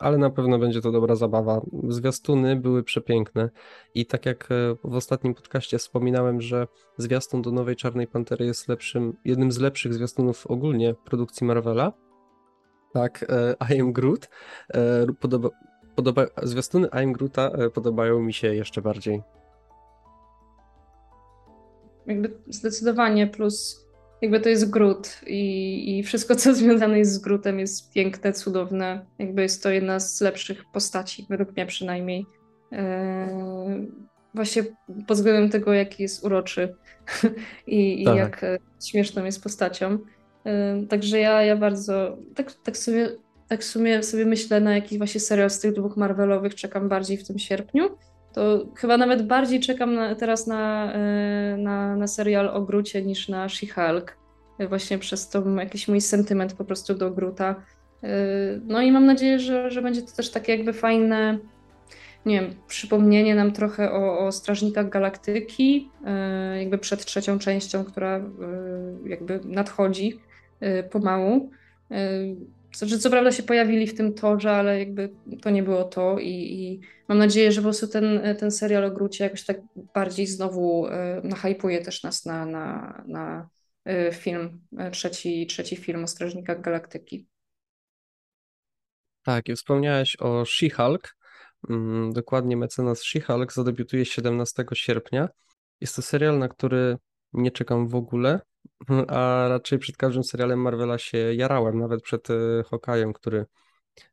[0.00, 1.60] Ale na pewno będzie to dobra zabawa.
[1.88, 3.50] Zwiastuny były przepiękne
[3.94, 8.68] i tak jak e, w ostatnim podcaście wspominałem, że zwiastun do Nowej Czarnej Pantery jest
[8.68, 11.92] lepszym, jednym z lepszych zwiastunów ogólnie produkcji Marvela,
[12.92, 14.28] tak, e, I Am Groot,
[14.74, 15.48] e, podoba,
[15.96, 19.22] podoba, zwiastuny I Am Groota podobają mi się jeszcze bardziej.
[22.06, 23.89] Jakby zdecydowanie, plus
[24.22, 29.06] jakby to jest Groot i, i wszystko, co związane jest z Grootem jest piękne, cudowne.
[29.18, 32.26] Jakby jest to jedna z lepszych postaci, według mnie przynajmniej.
[32.72, 33.88] Eee,
[34.34, 34.62] właśnie
[35.06, 36.74] pod względem tego, jaki jest uroczy
[37.66, 38.14] i, tak.
[38.14, 39.98] i jak e, śmieszną jest postacią.
[40.44, 43.08] Eee, także ja, ja bardzo, tak, tak sobie
[43.50, 47.16] tak w sumie sobie myślę na jakiś właśnie serial z tych dwóch Marvelowych, czekam bardziej
[47.16, 47.90] w tym sierpniu
[48.32, 53.28] to chyba nawet bardziej czekam na, teraz na, e, na, na serial o Grucie niż
[53.28, 54.10] na She-Hulk.
[54.58, 57.62] E, właśnie przez to jakiś mój sentyment po prostu do Gruta.
[58.02, 58.08] E,
[58.66, 61.38] no i mam nadzieję, że, że będzie to też takie jakby fajne,
[62.26, 65.90] nie wiem, przypomnienie nam trochę o, o Strażnikach Galaktyki,
[66.58, 68.20] jakby przed trzecią częścią, która
[69.04, 70.20] jakby nadchodzi
[70.90, 71.50] pomału.
[72.72, 76.28] Znaczy, co prawda się pojawili w tym torze, ale jakby to nie było to i,
[76.28, 79.60] i mam nadzieję, że po prostu ten, ten serial o Grucie jakoś tak
[79.94, 80.90] bardziej znowu y,
[81.24, 83.48] nachajpuje też nas na, na, na
[83.88, 87.26] y, film, y, trzeci, trzeci film o Strażnikach Galaktyki.
[89.22, 91.16] Tak, i wspomniałeś o She-Hulk.
[91.70, 95.28] Mm, dokładnie mecenas She-Hulk zadebiutuje 17 sierpnia.
[95.80, 96.96] Jest to serial, na który
[97.32, 98.40] nie czekam w ogóle,
[99.08, 103.46] a raczej przed każdym serialem Marvela się jarałem, nawet przed e, Hawkeye'em, który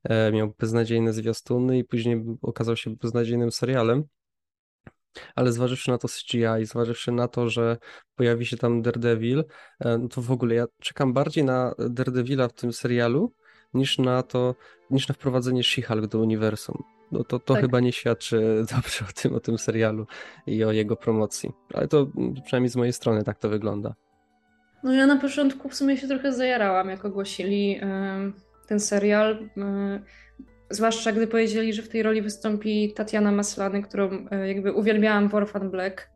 [0.03, 4.03] e, miał beznadziejne zwiastuny i później okazał się beznadziejnym serialem.
[5.36, 7.77] Ale zważywszy na to CGI, zważywszy na to, że
[8.15, 9.43] pojawi się tam Daredevil,
[9.80, 13.34] e, no to w ogóle ja czekam bardziej na Daredevila w tym serialu,
[13.73, 14.56] niż na to,
[14.91, 16.84] niż na wprowadzenie She-Hulk do uniwersum.
[17.12, 17.63] No to, to tak.
[17.63, 18.41] chyba nie świadczy
[18.75, 20.08] dobrze o tym, o tym serialu
[20.47, 21.51] i o jego promocji.
[21.73, 22.08] Ale to
[22.45, 23.95] przynajmniej z mojej strony tak to wygląda.
[24.84, 27.82] No ja na początku w sumie się trochę zajarałam, jak ogłosili
[28.68, 29.50] ten serial.
[30.70, 35.36] Zwłaszcza gdy powiedzieli, że w tej roli wystąpi Tatiana Maslany, którą yy, jakby uwielbiałam w
[35.36, 36.10] Orphan Black.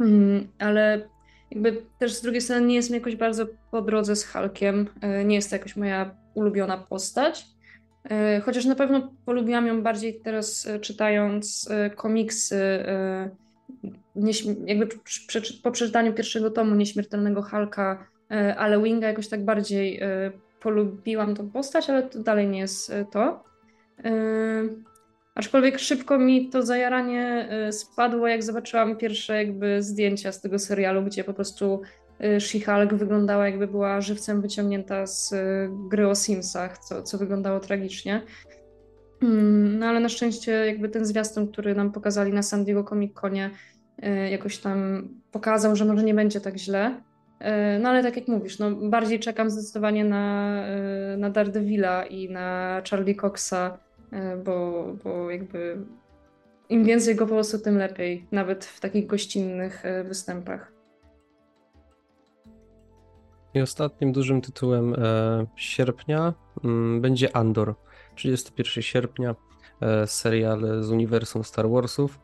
[0.00, 1.08] Mm, ale
[1.50, 4.88] jakby też z drugiej strony nie jest mi jakoś bardzo po drodze z Hulkiem.
[5.24, 7.46] nie jest to jakoś moja ulubiona postać.
[8.44, 12.84] Chociaż na pewno polubiłam ją bardziej teraz czytając komiksy
[14.66, 14.88] jakby
[15.62, 21.50] po przeczytaniu pierwszego tomu Nieśmiertelnego Halka, e, ale Winga jakoś tak bardziej e, polubiłam tą
[21.50, 23.50] postać, ale to dalej nie jest e, to.
[25.34, 31.24] Aczkolwiek szybko mi to zajaranie spadło, jak zobaczyłam pierwsze jakby zdjęcia z tego serialu, gdzie
[31.24, 31.82] po prostu
[32.20, 35.34] She-Hulk wyglądała jakby była żywcem wyciągnięta z
[35.88, 38.22] gry o Simsach, co, co wyglądało tragicznie.
[39.22, 43.14] Mm, no ale na szczęście jakby ten zwiastun, który nam pokazali na San Diego Comic
[43.14, 43.50] Conie
[44.04, 47.00] y, jakoś tam pokazał, że może nie będzie tak źle.
[47.40, 50.56] Y, no ale tak jak mówisz, no bardziej czekam zdecydowanie na,
[51.14, 53.78] y, na Daredevila i na Charlie Coxa,
[54.44, 55.76] bo, bo jakby
[56.68, 60.72] im więcej go po prostu, tym lepiej, nawet w takich gościnnych występach.
[63.54, 67.74] I ostatnim dużym tytułem e, sierpnia m, będzie Andor.
[68.14, 69.34] 31 sierpnia
[69.80, 72.20] e, serial z uniwersum Star Warsów.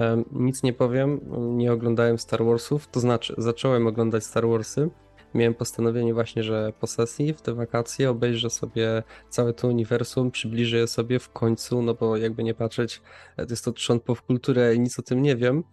[0.00, 1.20] E, nic nie powiem,
[1.56, 4.90] nie oglądałem Star Warsów, to znaczy zacząłem oglądać Star Warsy.
[5.34, 10.76] Miałem postanowienie właśnie, że po sesji w te wakacje obejrzę sobie całe to uniwersum, przybliżę
[10.76, 13.02] je sobie w końcu, no bo jakby nie patrzeć,
[13.36, 15.64] e, to jest to trzon w kulturę i nic o tym nie wiem,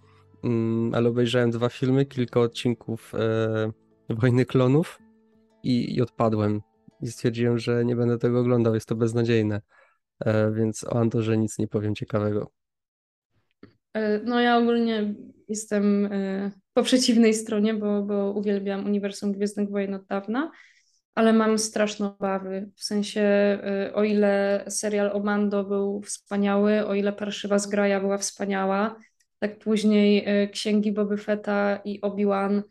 [0.43, 3.13] mm, ale obejrzałem dwa filmy, kilka odcinków
[4.09, 4.99] Wojny Klonów
[5.63, 6.61] i, i odpadłem
[7.01, 9.61] i stwierdziłem, że nie będę tego oglądał, jest to beznadziejne.
[10.25, 12.51] E, więc o Andorze nic nie powiem ciekawego.
[13.93, 15.13] E, no ja ogólnie
[15.47, 20.51] jestem e, po przeciwnej stronie, bo, bo uwielbiam uniwersum Gwiezdnych Wojen od dawna,
[21.15, 22.69] ale mam straszne obawy.
[22.75, 23.23] W sensie,
[23.93, 28.95] o ile serial o Mando był wspaniały, o ile Parszywa Zgraja była wspaniała,
[29.39, 32.63] tak później księgi Boby Fetta i Obi-Wan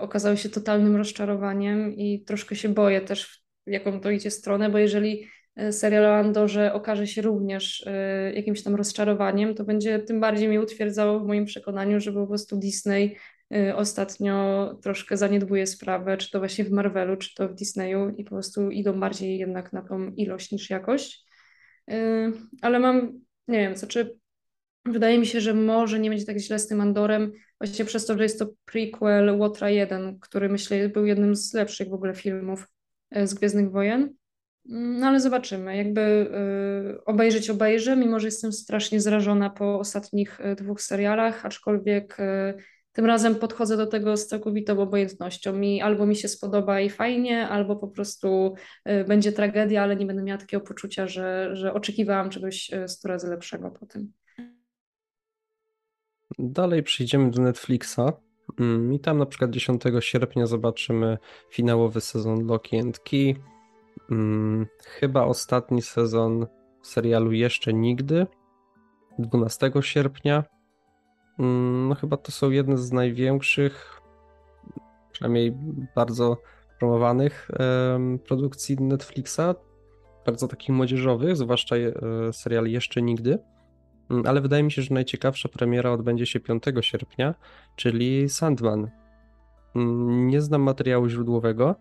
[0.00, 5.28] okazały się totalnym rozczarowaniem i troszkę się boję też jaką to idzie stronę, bo jeżeli
[5.56, 10.48] e, serial o Andorze okaże się również e, jakimś tam rozczarowaniem, to będzie tym bardziej
[10.48, 13.16] mnie utwierdzało w moim przekonaniu, że po prostu Disney
[13.54, 18.24] e, ostatnio troszkę zaniedbuje sprawę, czy to właśnie w Marvelu, czy to w Disneyu i
[18.24, 21.24] po prostu idą bardziej jednak na tą ilość niż jakość.
[22.62, 24.18] Ale mam, nie wiem, znaczy
[24.84, 28.16] wydaje mi się, że może nie będzie tak źle z tym Andorem, właśnie przez to,
[28.16, 32.71] że jest to prequel Łotra 1, który myślę był jednym z lepszych w ogóle filmów
[33.24, 34.14] z Gwiezdnych Wojen.
[34.64, 35.76] No ale zobaczymy.
[35.76, 42.16] Jakby y, obejrzeć obejrzę, mimo że jestem strasznie zrażona po ostatnich y, dwóch serialach, aczkolwiek
[42.92, 45.52] tym razem podchodzę do tego z całkowitą obojętnością.
[45.52, 48.54] Mi albo mi się spodoba i fajnie, albo po prostu
[49.08, 53.70] będzie tragedia, ale nie będę miała takiego poczucia, że, że oczekiwałam czegoś sto razy lepszego
[53.70, 54.12] po tym.
[56.38, 58.00] Dalej przejdziemy do Netflixa.
[58.60, 61.18] Mm, I tam na przykład 10 sierpnia zobaczymy
[61.50, 63.34] finałowy sezon Loki and Key.
[64.08, 66.46] Hmm, chyba ostatni sezon
[66.82, 68.26] serialu Jeszcze Nigdy
[69.18, 70.44] 12 sierpnia.
[71.36, 74.00] Hmm, no chyba to są jedne z największych,
[75.12, 75.56] przynajmniej
[75.96, 76.36] bardzo
[76.78, 77.50] promowanych
[78.24, 79.54] produkcji Netflixa,
[80.26, 81.92] bardzo takich młodzieżowych, zwłaszcza e,
[82.32, 83.38] serial Jeszcze Nigdy.
[84.08, 87.34] Hmm, ale wydaje mi się, że najciekawsza premiera odbędzie się 5 sierpnia,
[87.76, 88.90] czyli Sandman.
[89.74, 91.74] Hmm, nie znam materiału źródłowego.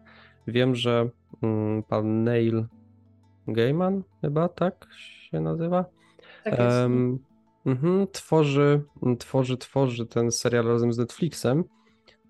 [0.48, 1.10] Wiem, że
[1.44, 2.66] Mm, pan Neil
[3.48, 5.86] Gaiman, chyba tak się nazywa.
[6.44, 6.60] Tak.
[6.60, 7.20] Um,
[8.12, 8.82] tworzy,
[9.20, 11.64] tworzy, tworzy ten serial razem z Netflixem,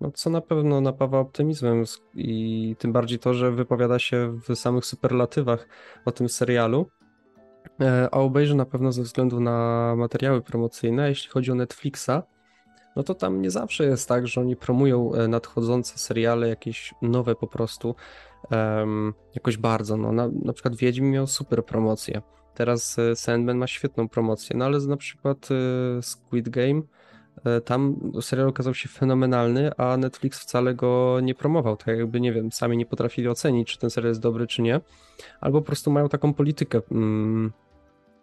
[0.00, 4.84] no, co na pewno napawa optymizmem i tym bardziej to, że wypowiada się w samych
[4.86, 5.68] superlatywach
[6.04, 6.86] o tym serialu.
[7.82, 11.08] E, a obejrzy na pewno ze względu na materiały promocyjne.
[11.08, 12.10] Jeśli chodzi o Netflixa,
[12.96, 17.34] no to tam nie zawsze jest tak, że oni promują e, nadchodzące seriale, jakieś nowe
[17.34, 17.94] po prostu
[18.50, 19.96] um, jakoś bardzo.
[19.96, 22.22] No, na, na przykład Wiedźmin miał super promocję.
[22.54, 25.48] Teraz e, Sandman ma świetną promocję, no ale na przykład
[26.02, 26.82] Squid Game
[27.64, 31.76] tam serial okazał się fenomenalny, a Netflix wcale go nie promował.
[31.76, 34.80] Tak jakby, nie wiem, sami nie potrafili ocenić, czy ten serial jest dobry, czy nie.
[35.40, 37.52] Albo po prostu mają taką politykę mm,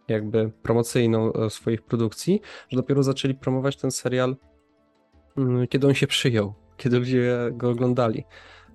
[0.10, 4.36] jakby promocyjną swoich produkcji, że dopiero zaczęli promować ten serial
[5.40, 8.26] Mm, kiedy on się przyjął, kiedy ludzie go oglądali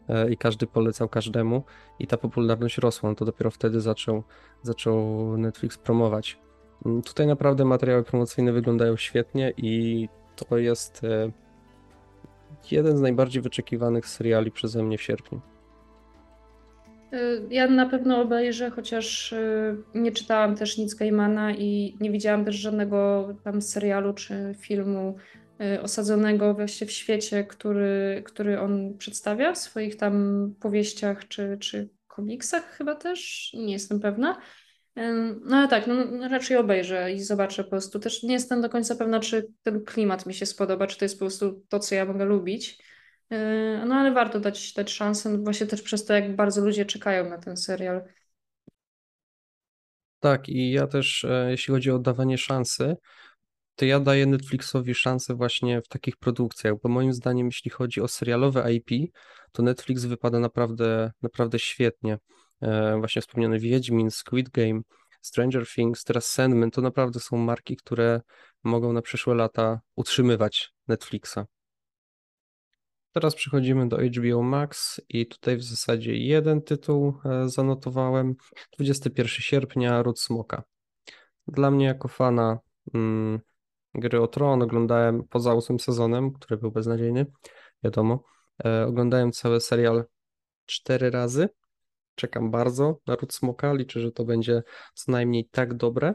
[0.08, 1.62] e, i każdy polecał każdemu
[1.98, 4.22] i ta popularność rosła, no to dopiero wtedy zaczął,
[4.62, 4.96] zaczął
[5.38, 6.38] Netflix promować.
[6.86, 11.30] Mm, tutaj naprawdę materiały promocyjne wyglądają świetnie i to jest e,
[12.70, 15.40] jeden z najbardziej wyczekiwanych seriali przeze mnie w sierpniu.
[17.14, 17.18] E,
[17.50, 19.34] ja na pewno obejrzę, chociaż
[19.94, 25.14] nie czytałam też nic Gaimana i nie widziałam też żadnego tam serialu czy filmu
[25.60, 31.88] Y, osadzonego właśnie w świecie, który, który on przedstawia w swoich tam powieściach czy, czy
[32.06, 34.40] komiksach chyba też, nie jestem pewna.
[35.44, 37.98] No ale tak, no, no, raczej obejrzę i zobaczę po prostu.
[37.98, 41.14] Też nie jestem do końca pewna, czy ten klimat mi się spodoba, czy to jest
[41.14, 42.78] po prostu to, co ja mogę lubić.
[43.32, 43.36] Y,
[43.86, 47.30] no ale warto dać, dać szansę, no, właśnie też przez to, jak bardzo ludzie czekają
[47.30, 48.02] na ten serial.
[50.20, 52.96] Tak, i ja też, e, jeśli chodzi o dawanie szansy,
[53.76, 58.08] to ja daję Netflixowi szansę właśnie w takich produkcjach, bo moim zdaniem, jeśli chodzi o
[58.08, 59.12] serialowe IP,
[59.52, 62.18] to Netflix wypada naprawdę, naprawdę świetnie.
[62.62, 64.80] E, właśnie wspomniany Wiedźmin, Squid Game,
[65.22, 68.20] Stranger Things, teraz Sandman, to naprawdę są marki, które
[68.64, 71.38] mogą na przyszłe lata utrzymywać Netflixa.
[73.14, 78.34] Teraz przechodzimy do HBO Max i tutaj w zasadzie jeden tytuł e, zanotowałem.
[78.76, 80.62] 21 sierpnia, Ród Smoka.
[81.48, 82.58] Dla mnie jako fana
[82.94, 83.40] mm,
[83.94, 87.26] Gry o Tron oglądałem poza ósmym sezonem, który był beznadziejny,
[87.84, 88.24] wiadomo.
[88.64, 90.04] E, oglądałem cały serial
[90.66, 91.48] cztery razy.
[92.14, 93.72] Czekam bardzo na Ród Smoka.
[93.72, 94.62] Liczę, że to będzie
[94.94, 96.14] co najmniej tak dobre.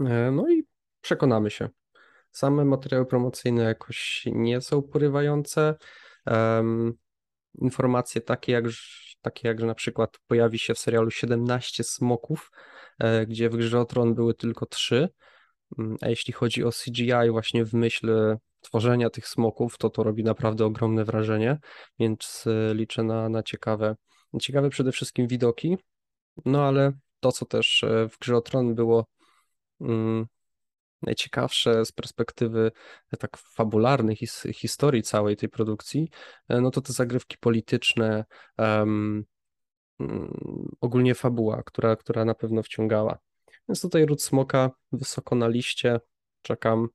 [0.00, 0.62] E, no i
[1.00, 1.68] przekonamy się.
[2.32, 5.74] Same materiały promocyjne jakoś nie są porywające.
[6.26, 6.92] Um,
[7.62, 8.64] informacje takie jak,
[9.20, 12.50] takie jak, że na przykład pojawi się w serialu 17 smoków,
[12.98, 15.08] e, gdzie w Grze o Tron były tylko 3
[15.78, 20.24] Mm, a jeśli chodzi o CGI właśnie w myśl tworzenia tych smoków, to to robi
[20.24, 21.58] naprawdę ogromne wrażenie,
[21.98, 23.96] więc e, liczę na, na ciekawe,
[24.40, 25.76] ciekawe przede wszystkim widoki,
[26.44, 29.06] no ale to, co też e, w Grze o Tron było
[29.80, 30.26] mm,
[31.02, 32.72] najciekawsze z perspektywy
[33.12, 36.08] e, tak fabularnej his, historii całej tej produkcji,
[36.48, 38.24] no to te zagrywki polityczne,
[38.58, 39.24] um,
[40.80, 43.18] ogólnie fabuła, która, która na pewno wciągała.
[43.68, 46.00] Więc tutaj Ród Smoka wysoko na liście.
[46.42, 46.88] Czekam.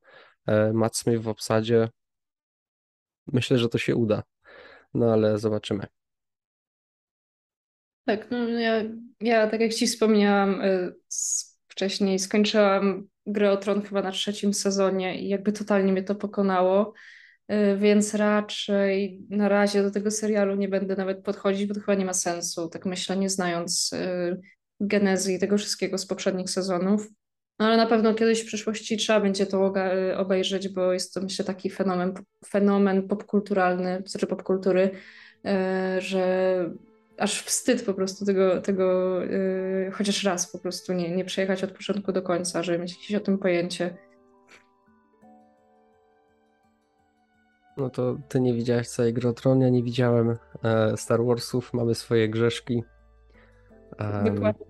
[0.46, 1.88] E, Matt Smith w obsadzie.
[3.26, 4.22] Myślę, że to się uda.
[4.94, 5.86] No ale zobaczymy.
[8.04, 8.82] Tak, no ja,
[9.20, 10.92] ja tak jak Ci wspomniałam e,
[11.68, 16.92] wcześniej, skończyłam grę o Tron chyba na trzecim sezonie i jakby totalnie mnie to pokonało,
[17.48, 21.94] e, więc raczej na razie do tego serialu nie będę nawet podchodzić, bo to chyba
[21.94, 23.90] nie ma sensu, tak myślę, nie znając
[24.80, 27.08] genezy i tego wszystkiego z poprzednich sezonów.
[27.58, 29.72] No ale na pewno kiedyś w przyszłości trzeba będzie to
[30.16, 32.14] obejrzeć, bo jest to myślę taki fenomen,
[32.46, 34.90] fenomen popkulturalny, znaczy popkultury,
[35.98, 36.70] że
[37.18, 41.72] aż wstyd po prostu tego, tego yy, chociaż raz po prostu nie, nie przejechać od
[41.72, 43.96] początku do końca, żeby mieć jakieś o tym pojęcie.
[47.76, 52.28] No to ty nie widziałeś całej gry ja nie widziałem e, Star Warsów, mamy swoje
[52.28, 52.82] grzeszki.
[54.24, 54.66] Dokładnie.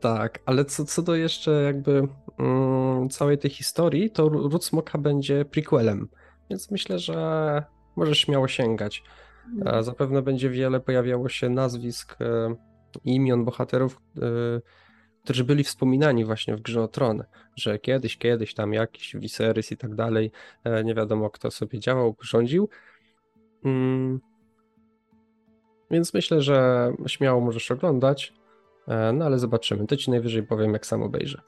[0.00, 2.08] Tak, ale co, co do jeszcze jakby
[2.38, 6.08] mm, całej tej historii, to Smoka będzie prequelem,
[6.50, 7.62] więc myślę, że
[7.96, 9.02] możesz śmiało sięgać.
[9.64, 12.54] E, zapewne będzie wiele pojawiało się nazwisk e,
[13.04, 14.20] imion bohaterów, e,
[15.24, 17.24] którzy byli wspominani właśnie w grze o Tron,
[17.56, 20.30] że kiedyś, kiedyś tam jakiś Viserys i tak dalej,
[20.64, 22.68] e, nie wiadomo kto sobie działał, rządził.
[23.64, 24.20] Mm.
[25.90, 28.32] Więc myślę, że śmiało możesz oglądać,
[29.14, 29.86] no ale zobaczymy.
[29.86, 31.40] To ci najwyżej powiem, jak sam obejrzę.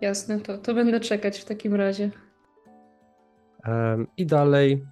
[0.00, 2.10] Jasne, to, to będę czekać w takim razie.
[4.16, 4.86] I dalej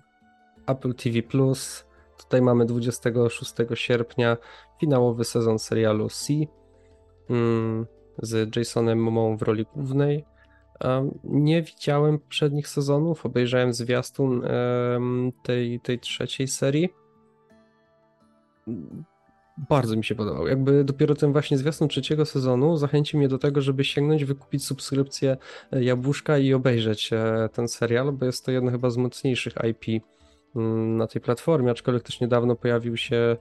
[0.66, 1.89] Apple TV Plus.
[2.30, 4.36] Tutaj mamy 26 sierpnia
[4.80, 6.34] finałowy sezon serialu C
[7.30, 7.86] mm,
[8.22, 10.24] z Jasonem Momą w roli głównej.
[11.24, 14.42] Nie widziałem przednich sezonów, obejrzałem zwiastun
[15.42, 16.88] tej, tej trzeciej serii.
[19.68, 20.46] Bardzo mi się podobał.
[20.46, 25.36] Jakby dopiero ten właśnie zwiastun trzeciego sezonu zachęci mnie do tego, żeby sięgnąć, wykupić subskrypcję
[25.72, 30.04] e, Jabłuszka i obejrzeć e, ten serial, bo jest to jedno chyba z mocniejszych IP
[30.96, 33.36] na tej platformie, aczkolwiek też niedawno pojawił się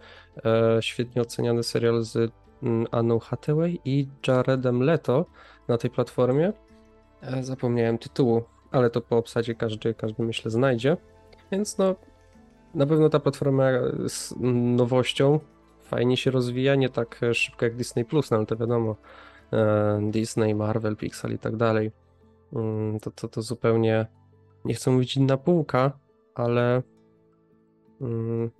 [0.45, 2.31] e, świetnie oceniany serial z
[2.63, 5.25] mm, Anną Hathaway i Jaredem Leto
[5.67, 6.53] na tej platformie.
[7.41, 10.97] Zapomniałem tytułu, ale to po obsadzie każdy, każdy myślę znajdzie.
[11.51, 11.95] Więc no,
[12.75, 13.65] na pewno ta platforma
[14.07, 14.33] z
[14.75, 15.39] nowością
[15.81, 18.95] fajnie się rozwija, nie tak szybko jak Disney Plus, no ale to wiadomo,
[20.01, 21.91] Disney, Marvel, Pixar i tak dalej.
[22.53, 24.05] Mm, to, to, to zupełnie,
[24.65, 25.91] nie chcę mówić inna półka,
[26.35, 26.83] ale mm,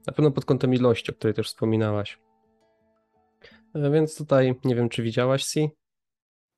[0.08, 2.20] na pewno pod kątem ilości, o której też wspominałaś.
[3.76, 5.70] E, więc tutaj nie wiem, czy widziałaś Si?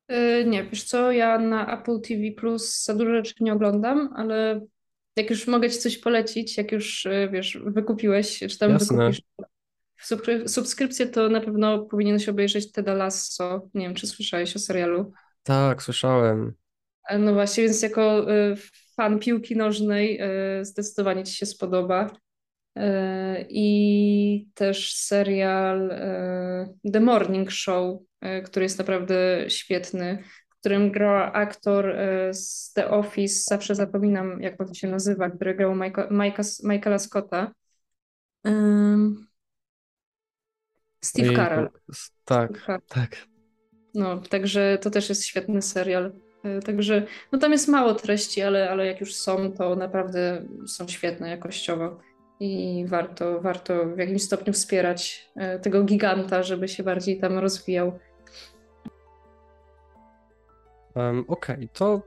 [0.09, 4.61] Yy, nie, wiesz co, ja na Apple TV Plus za dużo rzeczy nie oglądam, ale
[5.15, 8.97] jak już mogę ci coś polecić, jak już yy, wiesz, wykupiłeś, czy tam Jasne.
[8.97, 9.21] wykupisz
[10.47, 13.69] subskrypcję, to na pewno powinieneś obejrzeć Teda Lasso.
[13.73, 15.11] Nie wiem, czy słyszałeś o serialu.
[15.43, 16.53] Tak, słyszałem.
[17.09, 18.25] E, no właśnie, więc jako
[18.95, 20.21] fan piłki nożnej
[20.61, 22.11] zdecydowanie ci się spodoba.
[22.77, 22.81] Y,
[23.49, 25.89] I też serial
[26.93, 28.01] The Morning Show,
[28.45, 31.95] który jest naprawdę świetny, w którym gra aktor
[32.31, 35.75] z The Office, zawsze zapominam, jak on się nazywa, który grał
[36.63, 37.51] Michaela Scotta.
[41.03, 41.69] Steve Carell.
[42.25, 42.81] Tak, Steve Carell.
[42.87, 43.27] tak.
[43.93, 46.11] No, także to też jest świetny serial.
[46.43, 50.87] E, także no tam jest mało treści, ale, ale jak już są, to naprawdę są
[50.87, 51.99] świetne jakościowo
[52.41, 57.99] i warto, warto w jakimś stopniu wspierać e, tego giganta, żeby się bardziej tam rozwijał.
[60.95, 61.67] Um, Okej, okay.
[61.73, 62.01] to,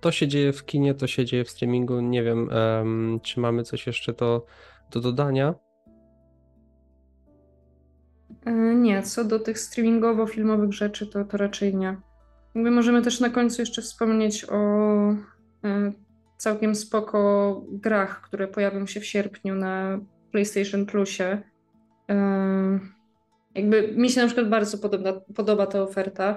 [0.00, 2.00] to się dzieje w kinie, to się dzieje w streamingu.
[2.00, 4.46] Nie wiem, um, czy mamy coś jeszcze do,
[4.90, 5.54] do dodania.
[8.46, 11.96] E, nie, co do tych streamingowo-filmowych rzeczy, to, to raczej nie.
[12.54, 14.56] Jakby możemy też na końcu jeszcze wspomnieć o
[15.64, 15.92] e,
[16.36, 20.00] całkiem spoko grach, które pojawią się w sierpniu na
[20.32, 21.42] PlayStation Plusie.
[22.10, 22.78] E,
[23.54, 26.36] jakby mi się na przykład bardzo podoba, podoba ta oferta.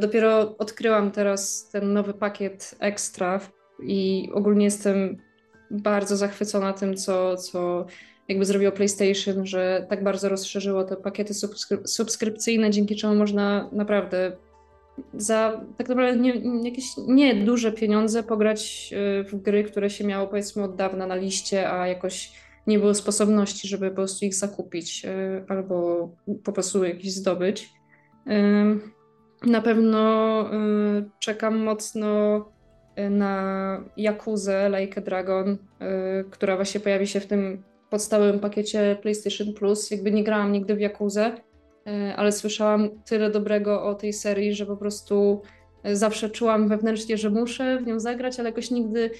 [0.00, 3.40] Dopiero odkryłam teraz ten nowy pakiet ekstra
[3.82, 5.16] i ogólnie jestem
[5.70, 7.86] bardzo zachwycona tym, co, co
[8.28, 14.32] jakby zrobiło PlayStation, że tak bardzo rozszerzyło te pakiety subskryp subskrypcyjne, dzięki czemu można naprawdę
[15.14, 20.62] za tak naprawdę nie, jakieś nieduże pieniądze pograć y, w gry, które się miało powiedzmy
[20.62, 22.32] od dawna na liście, a jakoś
[22.66, 26.08] nie było sposobności, żeby po prostu ich zakupić y, albo
[26.44, 27.70] po prostu jakieś zdobyć.
[29.46, 32.44] Na pewno y, czekam mocno
[33.10, 35.58] na Jakuzę, Like Dragon,
[36.30, 39.90] która właśnie pojawi się w tym podstawowym pakiecie PlayStation Plus.
[39.90, 41.49] Jakby nie grałam nigdy w Jakuzę, e,
[42.16, 45.42] ale słyszałam tyle dobrego o tej serii, że po prostu
[45.82, 49.10] e, zawsze czułam wewnętrznie, że muszę w nią zagrać, ale jakoś nigdy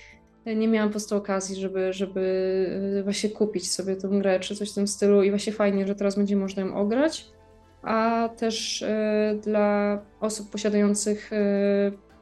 [0.45, 4.73] e, nie miałam po prostu okazji, żeby, żeby właśnie kupić sobie tę grę czy coś
[4.73, 7.27] w tym stylu i właśnie fajnie, że teraz będzie można ją ograć.
[7.83, 8.85] A też
[9.43, 11.31] dla osób posiadających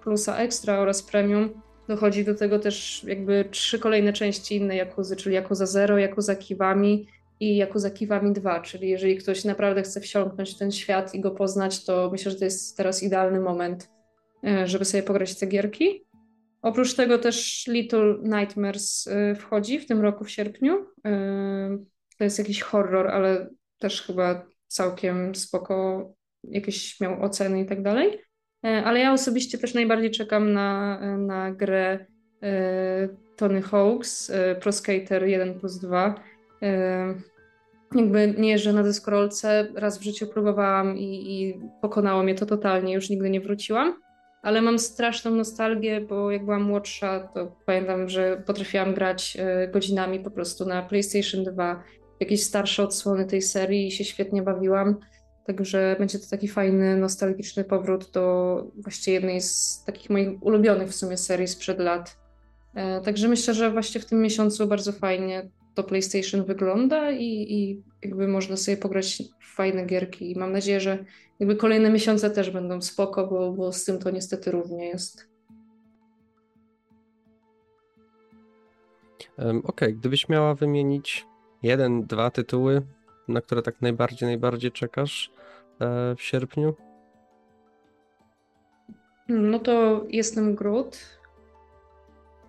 [0.03, 1.51] Plusa Extra oraz Premium
[1.89, 7.07] Dochodzi do tego też jakby trzy kolejne części innej Jakuzy, czyli Jakuza 0, Jakuza Kiwami
[7.41, 11.30] i Jakuza Kiwami 2, czyli jeżeli ktoś naprawdę chce wsiąknąć w ten świat i go
[11.30, 13.91] poznać, to myślę, że to jest teraz idealny moment,
[14.45, 16.05] e, żeby sobie pograć te gierki.
[16.62, 20.86] Oprócz tego też Little Nightmares e, wchodzi w tym roku w sierpniu.
[21.07, 21.78] E,
[22.18, 26.09] to jest jakiś horror, ale też chyba całkiem spoko,
[26.45, 28.20] jakieś miał oceny i tak dalej.
[28.62, 32.07] Ale ja osobiście też najbardziej czekam na, na grę
[33.36, 36.14] Tony Hawk's, Pro Skater 1 plus 2
[37.94, 42.94] jakby nie jeżdżę na deskorolce, raz w życiu próbowałam i, i pokonało mnie to totalnie,
[42.94, 43.94] już nigdy nie wróciłam,
[44.42, 50.20] ale mam straszną nostalgię, bo jak byłam młodsza, to pamiętam, że potrafiłam grać e, godzinami
[50.20, 51.82] po prostu na PlayStation 2,
[52.20, 54.96] jakieś starsze odsłony tej serii i się świetnie bawiłam.
[55.46, 60.94] Także będzie to taki fajny, nostalgiczny powrót do właściwie jednej z takich moich ulubionych w
[60.94, 62.18] sumie serii sprzed lat.
[62.74, 65.48] E, także myślę, że właśnie w tym miesiącu bardzo fajnie
[65.79, 69.22] to PlayStation wygląda i, i jakby można sobie pograć
[69.55, 70.33] fajne gierki.
[70.33, 71.05] I mam nadzieję, że
[71.41, 75.29] jakby kolejne miesiące też będą spoko, bo, bo z tym to niestety równie jest.
[79.39, 79.93] Okej, okay.
[79.93, 81.26] gdybyś miała wymienić
[81.62, 82.83] jeden, dwa tytuły,
[83.29, 85.33] na które tak najbardziej, najbardziej czekasz
[85.81, 86.74] e, w sierpniu?
[89.29, 90.99] No to jestem Groot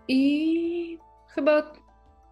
[0.07, 1.73] i chyba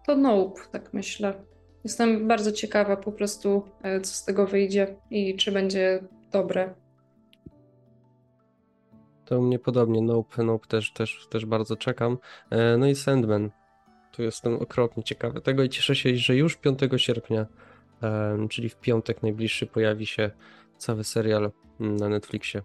[0.08, 1.44] to Nope, tak myślę.
[1.84, 6.02] Jestem bardzo ciekawa po prostu, e, co z tego wyjdzie i czy będzie
[6.32, 6.74] dobre.
[9.24, 10.02] To u mnie podobnie.
[10.02, 12.18] Nope, nope też, też, też bardzo czekam.
[12.50, 13.50] E, no i Sandman.
[14.12, 17.46] Tu jestem okropnie ciekawy tego i cieszę się, że już 5 sierpnia,
[18.50, 20.30] czyli w piątek najbliższy, pojawi się
[20.78, 21.50] cały serial
[21.80, 22.62] na Netflixie.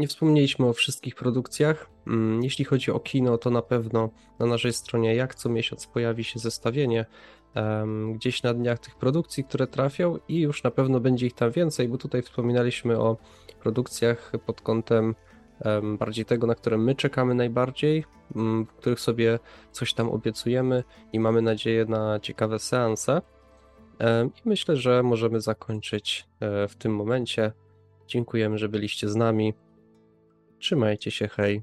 [0.00, 1.90] Nie wspomnieliśmy o wszystkich produkcjach.
[2.06, 6.24] Mm, jeśli chodzi o kino, to na pewno na naszej stronie jak co miesiąc pojawi
[6.24, 7.06] się zestawienie
[8.14, 11.88] gdzieś na dniach tych produkcji, które trafią i już na pewno będzie ich tam więcej,
[11.88, 13.16] bo tutaj wspominaliśmy o
[13.62, 15.14] produkcjach pod kątem
[15.98, 19.38] bardziej tego, na które my czekamy najbardziej, um, w których sobie
[19.72, 23.22] coś tam obiecujemy i mamy nadzieję na ciekawe seanse.
[24.44, 27.52] I myślę, że możemy zakończyć e, w tym momencie.
[28.06, 29.54] Dziękujemy, że byliście z nami.
[30.60, 31.62] Trzymajcie się, hej.